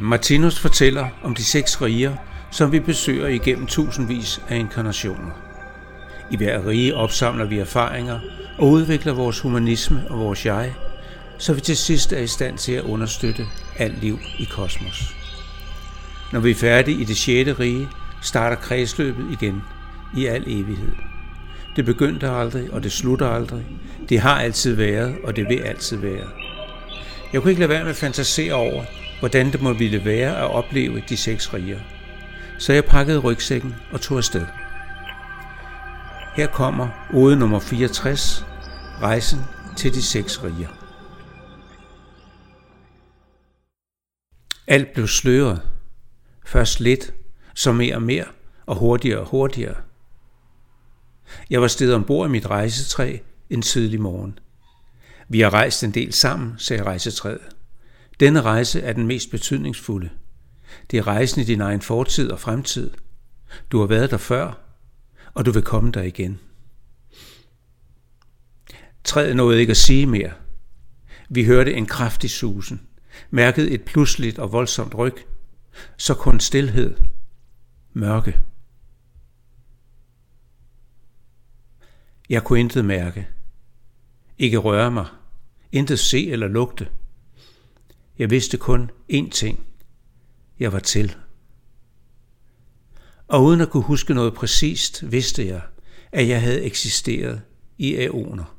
Martinus 0.00 0.58
fortæller 0.58 1.06
om 1.22 1.34
de 1.34 1.44
seks 1.44 1.82
riger, 1.82 2.16
som 2.50 2.72
vi 2.72 2.80
besøger 2.80 3.28
igennem 3.28 3.66
tusindvis 3.66 4.40
af 4.48 4.56
inkarnationer. 4.56 5.30
I 6.30 6.36
hver 6.36 6.66
rige 6.66 6.94
opsamler 6.94 7.44
vi 7.44 7.58
erfaringer 7.58 8.20
og 8.58 8.68
udvikler 8.68 9.12
vores 9.12 9.40
humanisme 9.40 10.04
og 10.10 10.18
vores 10.18 10.46
jeg, 10.46 10.74
så 11.38 11.54
vi 11.54 11.60
til 11.60 11.76
sidst 11.76 12.12
er 12.12 12.20
i 12.20 12.26
stand 12.26 12.58
til 12.58 12.72
at 12.72 12.84
understøtte 12.84 13.46
alt 13.76 14.00
liv 14.00 14.18
i 14.38 14.44
kosmos. 14.44 15.16
Når 16.32 16.40
vi 16.40 16.50
er 16.50 16.54
færdige 16.54 17.00
i 17.00 17.04
det 17.04 17.16
sjette 17.16 17.52
rige, 17.52 17.88
starter 18.22 18.56
kredsløbet 18.56 19.26
igen 19.30 19.62
i 20.16 20.26
al 20.26 20.44
evighed. 20.46 20.92
Det 21.76 21.84
begyndte 21.84 22.28
aldrig, 22.30 22.72
og 22.72 22.82
det 22.82 22.92
slutter 22.92 23.28
aldrig. 23.28 23.66
Det 24.08 24.20
har 24.20 24.40
altid 24.40 24.74
været, 24.74 25.16
og 25.24 25.36
det 25.36 25.48
vil 25.48 25.58
altid 25.58 25.96
være. 25.96 26.28
Jeg 27.32 27.42
kunne 27.42 27.50
ikke 27.50 27.60
lade 27.60 27.70
være 27.70 27.82
med 27.82 27.90
at 27.90 27.96
fantasere 27.96 28.54
over, 28.54 28.84
hvordan 29.20 29.52
det 29.52 29.62
må 29.62 29.72
ville 29.72 30.04
være 30.04 30.36
at 30.36 30.50
opleve 30.50 31.02
de 31.08 31.16
seks 31.16 31.54
riger. 31.54 31.78
Så 32.58 32.72
jeg 32.72 32.84
pakkede 32.84 33.18
rygsækken 33.18 33.74
og 33.92 34.00
tog 34.00 34.18
afsted. 34.18 34.46
Her 36.36 36.46
kommer 36.46 36.88
ode 37.14 37.36
nummer 37.36 37.58
64, 37.58 38.46
rejsen 39.00 39.38
til 39.76 39.94
de 39.94 40.02
seks 40.02 40.44
riger. 40.44 40.68
Alt 44.66 44.92
blev 44.92 45.06
sløret. 45.06 45.62
Først 46.46 46.80
lidt, 46.80 47.14
så 47.54 47.72
mere 47.72 47.94
og 47.94 48.02
mere, 48.02 48.24
og 48.66 48.76
hurtigere 48.76 49.18
og 49.18 49.26
hurtigere. 49.26 49.74
Jeg 51.50 51.60
var 51.60 51.68
stedet 51.68 51.94
ombord 51.94 52.28
i 52.28 52.32
mit 52.32 52.50
rejsetræ 52.50 53.18
en 53.50 53.62
tidlig 53.62 54.00
morgen. 54.00 54.38
Vi 55.28 55.40
har 55.40 55.52
rejst 55.52 55.84
en 55.84 55.90
del 55.90 56.12
sammen, 56.12 56.54
sagde 56.58 56.82
rejsetræet. 56.82 57.40
Denne 58.20 58.42
rejse 58.42 58.80
er 58.80 58.92
den 58.92 59.06
mest 59.06 59.30
betydningsfulde. 59.30 60.10
Det 60.90 60.98
er 60.98 61.06
rejsen 61.06 61.40
i 61.40 61.44
din 61.44 61.60
egen 61.60 61.80
fortid 61.80 62.30
og 62.30 62.40
fremtid. 62.40 62.90
Du 63.70 63.80
har 63.80 63.86
været 63.86 64.10
der 64.10 64.16
før, 64.16 64.58
og 65.34 65.46
du 65.46 65.50
vil 65.50 65.62
komme 65.62 65.90
der 65.90 66.02
igen. 66.02 66.40
Træet 69.04 69.36
nåede 69.36 69.60
ikke 69.60 69.70
at 69.70 69.76
sige 69.76 70.06
mere. 70.06 70.32
Vi 71.28 71.44
hørte 71.44 71.74
en 71.74 71.86
kraftig 71.86 72.30
susen, 72.30 72.80
mærkede 73.30 73.70
et 73.70 73.82
pludseligt 73.82 74.38
og 74.38 74.52
voldsomt 74.52 74.94
ryg, 74.94 75.16
så 75.96 76.14
kun 76.14 76.40
stilhed, 76.40 76.94
mørke. 77.92 78.40
Jeg 82.32 82.44
kunne 82.44 82.60
intet 82.60 82.84
mærke, 82.84 83.28
ikke 84.38 84.58
røre 84.58 84.90
mig, 84.90 85.06
intet 85.72 85.98
se 85.98 86.30
eller 86.30 86.48
lugte. 86.48 86.88
Jeg 88.18 88.30
vidste 88.30 88.56
kun 88.56 88.90
én 89.12 89.30
ting. 89.30 89.66
Jeg 90.58 90.72
var 90.72 90.78
til. 90.78 91.16
Og 93.28 93.44
uden 93.44 93.60
at 93.60 93.70
kunne 93.70 93.82
huske 93.82 94.14
noget 94.14 94.34
præcist, 94.34 95.12
vidste 95.12 95.46
jeg, 95.46 95.60
at 96.12 96.28
jeg 96.28 96.42
havde 96.42 96.62
eksisteret 96.62 97.42
i 97.78 97.94
æoner. 97.94 98.56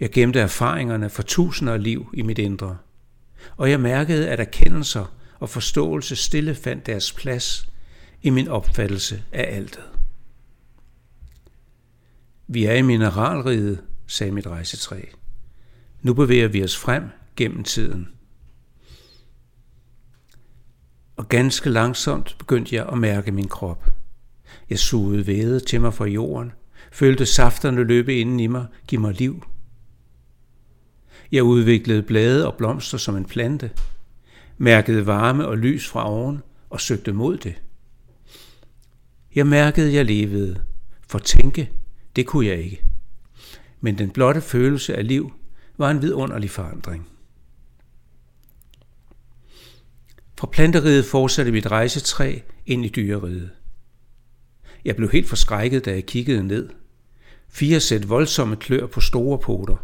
Jeg 0.00 0.10
gemte 0.10 0.40
erfaringerne 0.40 1.10
for 1.10 1.22
tusinder 1.22 1.72
af 1.72 1.82
liv 1.82 2.10
i 2.14 2.22
mit 2.22 2.38
indre, 2.38 2.78
og 3.56 3.70
jeg 3.70 3.80
mærkede, 3.80 4.30
at 4.30 4.40
erkendelser 4.40 5.14
og 5.40 5.50
forståelse 5.50 6.16
stille 6.16 6.54
fandt 6.54 6.86
deres 6.86 7.12
plads 7.12 7.68
i 8.22 8.30
min 8.30 8.48
opfattelse 8.48 9.22
af 9.32 9.56
altet. 9.56 9.93
Vi 12.54 12.64
er 12.64 12.74
i 12.74 12.82
mineralriget, 12.82 13.82
sagde 14.06 14.32
mit 14.32 14.46
rejsetræ. 14.46 15.00
Nu 16.02 16.14
bevæger 16.14 16.48
vi 16.48 16.64
os 16.64 16.76
frem 16.76 17.04
gennem 17.36 17.64
tiden. 17.64 18.08
Og 21.16 21.28
ganske 21.28 21.70
langsomt 21.70 22.36
begyndte 22.38 22.74
jeg 22.74 22.86
at 22.86 22.98
mærke 22.98 23.32
min 23.32 23.48
krop. 23.48 23.90
Jeg 24.70 24.78
sugede 24.78 25.26
væde 25.26 25.60
til 25.60 25.80
mig 25.80 25.94
fra 25.94 26.04
jorden, 26.04 26.52
følte 26.92 27.26
safterne 27.26 27.84
løbe 27.84 28.20
inden 28.20 28.40
i 28.40 28.46
mig, 28.46 28.66
give 28.86 29.00
mig 29.00 29.14
liv. 29.14 29.46
Jeg 31.32 31.42
udviklede 31.42 32.02
blade 32.02 32.46
og 32.46 32.54
blomster 32.54 32.98
som 32.98 33.16
en 33.16 33.24
plante, 33.24 33.70
mærkede 34.58 35.06
varme 35.06 35.48
og 35.48 35.58
lys 35.58 35.88
fra 35.88 36.08
oven 36.08 36.42
og 36.70 36.80
søgte 36.80 37.12
mod 37.12 37.38
det. 37.38 37.62
Jeg 39.34 39.46
mærkede, 39.46 39.94
jeg 39.94 40.04
levede, 40.04 40.62
for 41.08 41.18
tænke, 41.18 41.70
det 42.16 42.26
kunne 42.26 42.46
jeg 42.46 42.58
ikke. 42.58 42.84
Men 43.80 43.98
den 43.98 44.10
blotte 44.10 44.40
følelse 44.40 44.96
af 44.96 45.06
liv 45.06 45.32
var 45.78 45.90
en 45.90 46.02
vidunderlig 46.02 46.50
forandring. 46.50 47.08
Fra 50.38 50.46
planteriget 50.46 51.04
fortsatte 51.04 51.52
mit 51.52 51.66
rejsetræ 51.66 52.38
ind 52.66 52.84
i 52.84 52.88
dyreriget. 52.88 53.50
Jeg 54.84 54.96
blev 54.96 55.10
helt 55.10 55.28
forskrækket, 55.28 55.84
da 55.84 55.90
jeg 55.90 56.06
kiggede 56.06 56.42
ned. 56.42 56.68
Fire 57.48 57.80
sæt 57.80 58.08
voldsomme 58.08 58.56
klør 58.56 58.86
på 58.86 59.00
store 59.00 59.38
poter. 59.38 59.76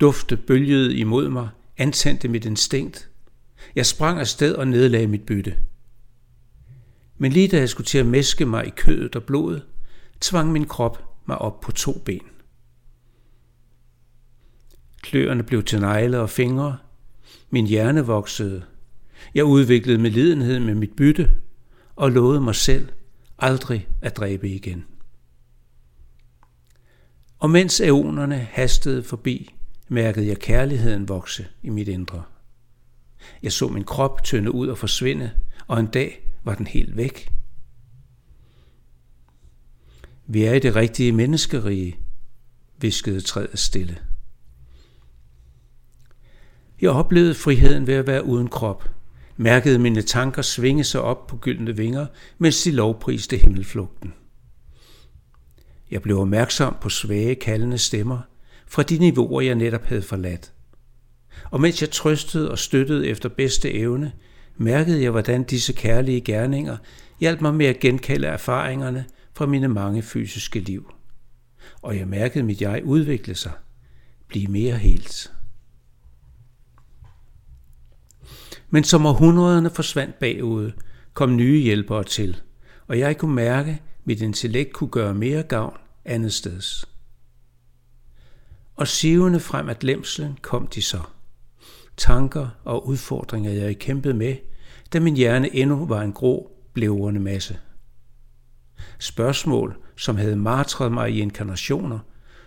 Dufte 0.00 0.36
bølgede 0.36 0.96
imod 0.96 1.28
mig, 1.28 1.48
antændte 1.76 2.28
mit 2.28 2.44
instinkt. 2.44 3.10
Jeg 3.74 3.86
sprang 3.86 4.20
afsted 4.20 4.54
og 4.54 4.68
nedlagde 4.68 5.06
mit 5.06 5.22
bytte. 5.22 5.56
Men 7.18 7.32
lige 7.32 7.48
da 7.48 7.58
jeg 7.58 7.68
skulle 7.68 7.86
til 7.86 7.98
at 7.98 8.06
mæske 8.06 8.46
mig 8.46 8.66
i 8.66 8.70
kødet 8.76 9.16
og 9.16 9.24
blodet, 9.24 9.66
tvang 10.20 10.52
min 10.52 10.66
krop 10.66 11.04
mig 11.26 11.38
op 11.38 11.60
på 11.60 11.72
to 11.72 12.02
ben. 12.04 12.20
Kløerne 15.02 15.42
blev 15.42 15.62
til 15.62 15.80
negle 15.80 16.20
og 16.20 16.30
fingre. 16.30 16.78
Min 17.50 17.66
hjerne 17.66 18.06
voksede. 18.06 18.62
Jeg 19.34 19.44
udviklede 19.44 19.98
medlidenhed 19.98 20.60
med 20.60 20.74
mit 20.74 20.92
bytte 20.96 21.30
og 21.96 22.10
lovede 22.10 22.40
mig 22.40 22.54
selv 22.54 22.88
aldrig 23.38 23.88
at 24.02 24.16
dræbe 24.16 24.48
igen. 24.48 24.84
Og 27.38 27.50
mens 27.50 27.80
æonerne 27.80 28.36
hastede 28.36 29.02
forbi, 29.02 29.54
mærkede 29.88 30.26
jeg 30.26 30.38
kærligheden 30.38 31.08
vokse 31.08 31.46
i 31.62 31.68
mit 31.68 31.88
indre. 31.88 32.22
Jeg 33.42 33.52
så 33.52 33.68
min 33.68 33.84
krop 33.84 34.22
tynde 34.22 34.54
ud 34.54 34.68
og 34.68 34.78
forsvinde, 34.78 35.30
og 35.66 35.80
en 35.80 35.86
dag 35.86 36.28
var 36.44 36.54
den 36.54 36.66
helt 36.66 36.96
væk. 36.96 37.32
Vi 40.32 40.44
er 40.44 40.54
i 40.54 40.58
det 40.58 40.76
rigtige 40.76 41.12
menneskerige, 41.12 41.98
viskede 42.80 43.20
træet 43.20 43.58
stille. 43.58 43.98
Jeg 46.80 46.90
oplevede 46.90 47.34
friheden 47.34 47.86
ved 47.86 47.94
at 47.94 48.06
være 48.06 48.24
uden 48.24 48.48
krop, 48.48 48.90
mærkede 49.36 49.78
mine 49.78 50.02
tanker 50.02 50.42
svinge 50.42 50.84
sig 50.84 51.00
op 51.00 51.26
på 51.26 51.36
gyldne 51.36 51.76
vinger, 51.76 52.06
mens 52.38 52.62
de 52.62 52.70
lovpriste 52.70 53.36
himmelflugten. 53.36 54.14
Jeg 55.90 56.02
blev 56.02 56.18
opmærksom 56.18 56.76
på 56.80 56.88
svage, 56.88 57.34
kaldende 57.34 57.78
stemmer 57.78 58.18
fra 58.66 58.82
de 58.82 58.98
niveauer, 58.98 59.40
jeg 59.40 59.54
netop 59.54 59.84
havde 59.84 60.02
forladt. 60.02 60.52
Og 61.50 61.60
mens 61.60 61.80
jeg 61.80 61.90
trøstede 61.90 62.50
og 62.50 62.58
støttede 62.58 63.08
efter 63.08 63.28
bedste 63.28 63.72
evne, 63.72 64.12
mærkede 64.56 65.02
jeg, 65.02 65.10
hvordan 65.10 65.42
disse 65.42 65.72
kærlige 65.72 66.20
gerninger 66.20 66.76
hjalp 67.20 67.40
mig 67.40 67.54
med 67.54 67.66
at 67.66 67.80
genkalde 67.80 68.26
erfaringerne 68.26 69.04
fra 69.40 69.46
mine 69.46 69.68
mange 69.68 70.02
fysiske 70.02 70.60
liv. 70.60 70.92
Og 71.82 71.96
jeg 71.96 72.08
mærkede 72.08 72.44
mit 72.44 72.60
jeg 72.60 72.84
udvikle 72.84 73.34
sig, 73.34 73.52
blive 74.28 74.46
mere 74.46 74.76
helt. 74.76 75.32
Men 78.70 78.84
som 78.84 79.06
århundrederne 79.06 79.70
forsvandt 79.70 80.18
bagud, 80.18 80.72
kom 81.14 81.36
nye 81.36 81.60
hjælpere 81.60 82.04
til, 82.04 82.40
og 82.86 82.98
jeg 82.98 83.18
kunne 83.18 83.34
mærke, 83.34 83.70
at 83.70 83.82
mit 84.04 84.20
intellekt 84.20 84.72
kunne 84.72 84.90
gøre 84.90 85.14
mere 85.14 85.42
gavn 85.42 85.78
andet 86.04 86.32
steds. 86.32 86.84
Og 88.76 88.88
sivende 88.88 89.40
frem 89.40 89.68
at 89.68 89.78
glemslen 89.78 90.38
kom 90.42 90.66
de 90.66 90.82
så. 90.82 91.00
Tanker 91.96 92.48
og 92.64 92.86
udfordringer, 92.86 93.50
jeg 93.50 93.78
kæmpede 93.78 94.14
med, 94.14 94.36
da 94.92 95.00
min 95.00 95.16
hjerne 95.16 95.54
endnu 95.54 95.86
var 95.86 96.02
en 96.02 96.12
grå, 96.12 96.50
blævrende 96.74 97.20
masse. 97.20 97.58
Spørgsmål, 99.00 99.76
som 99.96 100.16
havde 100.16 100.36
martret 100.36 100.92
mig 100.92 101.10
i 101.10 101.20
inkarnationer, 101.20 101.98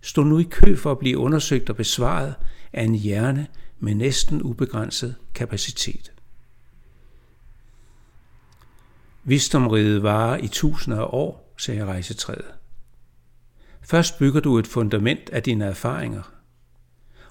stod 0.00 0.24
nu 0.24 0.38
i 0.38 0.48
kø 0.50 0.76
for 0.76 0.90
at 0.90 0.98
blive 0.98 1.18
undersøgt 1.18 1.70
og 1.70 1.76
besvaret 1.76 2.34
af 2.72 2.82
en 2.84 2.94
hjerne 2.94 3.46
med 3.78 3.94
næsten 3.94 4.42
ubegrænset 4.42 5.14
kapacitet. 5.34 6.12
Visdomriget 9.24 10.02
varer 10.02 10.36
i 10.36 10.48
tusinder 10.48 10.98
af 10.98 11.08
år, 11.10 11.54
sagde 11.58 11.84
rejsetræet. 11.84 12.54
Først 13.82 14.18
bygger 14.18 14.40
du 14.40 14.58
et 14.58 14.66
fundament 14.66 15.30
af 15.30 15.42
dine 15.42 15.64
erfaringer, 15.64 16.32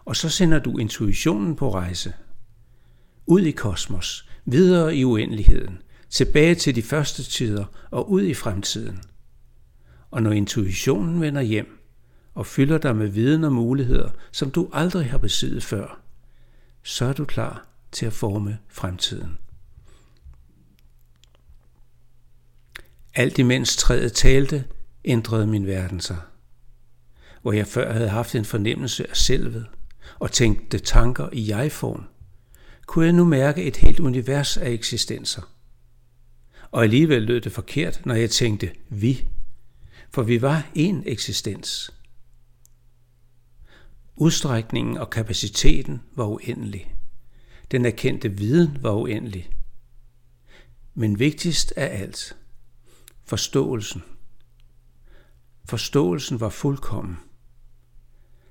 og 0.06 0.16
så 0.16 0.30
sender 0.30 0.60
du 0.60 0.78
intuitionen 0.78 1.56
på 1.56 1.74
rejse. 1.74 2.14
Ud 3.26 3.42
i 3.42 3.52
kosmos, 3.52 4.30
videre 4.46 4.96
i 4.96 5.06
uendeligheden, 5.06 5.82
tilbage 6.16 6.56
til 6.56 6.76
de 6.76 6.82
første 6.82 7.24
tider 7.24 7.66
og 7.92 8.12
ud 8.12 8.24
i 8.24 8.34
fremtiden. 8.34 9.02
Og 10.12 10.24
når 10.24 10.32
intuitionen 10.32 11.22
vender 11.22 11.42
hjem 11.42 11.86
og 12.34 12.46
fylder 12.46 12.78
dig 12.78 12.96
med 12.96 13.08
viden 13.08 13.44
og 13.44 13.52
muligheder, 13.52 14.10
som 14.32 14.52
du 14.52 14.70
aldrig 14.74 15.10
har 15.10 15.18
besiddet 15.18 15.64
før, 15.64 16.02
så 16.84 17.06
er 17.06 17.14
du 17.14 17.26
klar 17.26 17.68
til 17.92 18.06
at 18.06 18.14
forme 18.14 18.58
fremtiden. 18.68 19.38
Alt 23.16 23.40
imens 23.40 23.76
træet 23.76 24.14
talte, 24.14 24.66
ændrede 25.06 25.48
min 25.48 25.68
verden 25.68 26.00
sig. 26.00 26.20
Hvor 27.42 27.52
jeg 27.52 27.68
før 27.68 27.94
havde 27.94 28.10
haft 28.10 28.36
en 28.36 28.46
fornemmelse 28.46 29.10
af 29.10 29.18
selvet 29.18 29.66
og 30.20 30.32
tænkte 30.32 30.80
tanker 30.80 31.30
i 31.34 31.50
jeg-form, 31.50 32.04
kunne 32.86 33.06
jeg 33.06 33.14
nu 33.14 33.26
mærke 33.26 33.64
et 33.64 33.78
helt 33.78 34.00
univers 34.00 34.58
af 34.58 34.70
eksistenser. 34.70 35.55
Og 36.75 36.83
alligevel 36.83 37.22
lød 37.22 37.42
det 37.42 37.51
forkert, 37.51 38.06
når 38.06 38.16
jeg 38.16 38.30
tænkte 38.30 38.72
vi, 38.89 39.27
for 40.10 40.24
vi 40.24 40.42
var 40.42 40.68
én 40.77 41.04
eksistens. 41.06 41.94
Udstrækningen 44.16 44.98
og 44.98 45.10
kapaciteten 45.10 46.01
var 46.16 46.25
uendelig. 46.25 46.95
Den 47.72 47.86
erkendte 47.86 48.30
viden 48.30 48.77
var 48.81 48.92
uendelig. 48.92 49.50
Men 50.94 51.19
vigtigst 51.19 51.74
af 51.77 52.01
alt, 52.01 52.38
forståelsen. 53.25 54.04
Forståelsen 55.66 56.39
var 56.39 56.50
fuldkommen. 56.50 57.18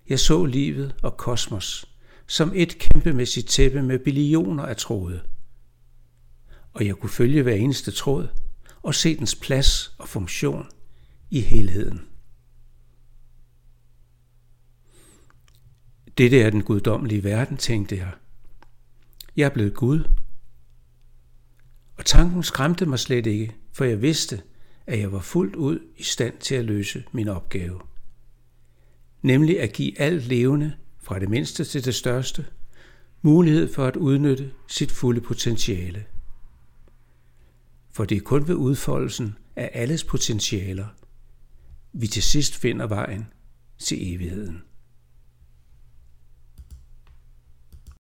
Jeg 0.09 0.21
så 0.21 0.45
livet 0.45 0.95
og 1.03 1.17
kosmos 1.17 1.89
som 2.27 2.53
et 2.55 2.79
kæmpemæssigt 2.79 3.49
tæppe 3.49 3.83
med 3.83 3.99
billioner 3.99 4.63
af 4.63 4.77
tråde. 4.77 5.34
Og 6.75 6.87
jeg 6.87 6.97
kunne 6.97 7.11
følge 7.11 7.43
hver 7.43 7.55
eneste 7.55 7.91
tråd 7.91 8.29
og 8.83 8.95
se 8.95 9.17
dens 9.17 9.35
plads 9.35 9.95
og 9.99 10.09
funktion 10.09 10.67
i 11.31 11.41
helheden. 11.41 12.01
Dette 16.19 16.41
er 16.41 16.51
den 16.51 16.63
guddommelige 16.63 17.25
verden, 17.25 17.57
tænkte 17.57 17.97
jeg. 17.97 18.13
Jeg 19.37 19.45
er 19.45 19.55
blevet 19.55 19.75
Gud. 19.75 20.09
Og 21.97 22.05
tanken 22.05 22.43
skræmte 22.43 22.87
mig 22.87 22.99
slet 22.99 23.27
ikke, 23.27 23.55
for 23.73 23.85
jeg 23.85 24.03
vidste, 24.03 24.43
at 24.87 24.99
jeg 24.99 25.13
var 25.13 25.21
fuldt 25.21 25.57
ud 25.57 25.79
i 25.97 26.03
stand 26.03 26.39
til 26.39 26.55
at 26.55 26.65
løse 26.65 27.05
min 27.13 27.29
opgave. 27.29 27.81
Nemlig 29.23 29.61
at 29.61 29.73
give 29.73 30.01
alt 30.01 30.27
levende, 30.27 30.77
fra 31.03 31.19
det 31.19 31.29
mindste 31.29 31.65
til 31.65 31.85
det 31.85 31.95
største, 31.95 32.47
mulighed 33.23 33.73
for 33.73 33.87
at 33.87 33.97
udnytte 33.97 34.53
sit 34.69 34.93
fulde 34.93 35.21
potentiale. 35.21 36.05
For 37.95 38.05
det 38.05 38.17
er 38.17 38.21
kun 38.21 38.49
ved 38.49 38.55
udfoldelsen 38.55 39.37
af 39.57 39.71
alles 39.73 40.05
potentialer, 40.05 40.87
vi 41.93 42.07
til 42.07 42.23
sidst 42.23 42.57
finder 42.57 42.87
vejen 42.87 43.27
til 43.79 44.15
evigheden. 44.15 44.63